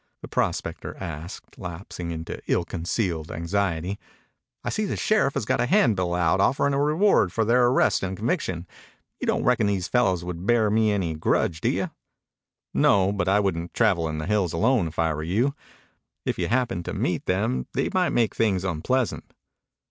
the 0.23 0.27
prospector 0.27 0.97
asked, 0.97 1.59
lapsing 1.59 2.25
to 2.25 2.41
ill 2.47 2.65
concealed 2.65 3.29
anxiety. 3.31 3.99
"I 4.63 4.71
see 4.71 4.85
the 4.85 4.95
sheriff 4.97 5.35
has 5.35 5.45
got 5.45 5.61
a 5.61 5.67
handbill 5.67 6.15
out 6.15 6.39
offerin' 6.39 6.73
a 6.73 6.81
reward 6.81 7.31
for 7.31 7.45
their 7.45 7.67
arrest 7.67 8.01
and 8.01 8.17
conviction. 8.17 8.65
You 9.19 9.27
don't 9.27 9.43
reckon 9.43 9.67
those 9.67 9.87
fellows 9.87 10.25
would 10.25 10.47
bear 10.47 10.71
me 10.71 10.91
any 10.91 11.13
grudge, 11.13 11.61
do 11.61 11.69
you?" 11.69 11.91
"No. 12.73 13.11
But 13.11 13.27
I 13.27 13.39
wouldn't 13.39 13.75
travel 13.75 14.09
in 14.09 14.17
the 14.17 14.25
hills 14.25 14.53
alone 14.53 14.87
if 14.87 14.97
I 14.97 15.13
were 15.13 15.21
you. 15.21 15.53
If 16.25 16.39
you 16.39 16.47
happened 16.47 16.85
to 16.85 16.93
meet 16.93 17.27
them 17.27 17.67
they 17.73 17.91
might 17.93 18.09
make 18.09 18.33
things 18.33 18.63
unpleasant." 18.63 19.31